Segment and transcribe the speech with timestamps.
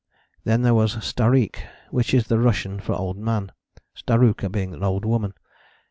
[0.45, 1.57] "Then there was Stareek
[1.91, 3.51] (which is the Russian for old man,
[3.95, 5.35] starouka being old woman).